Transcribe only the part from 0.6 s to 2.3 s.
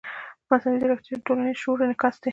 ځیرکتیا د ټولنیز شعور انعکاس دی.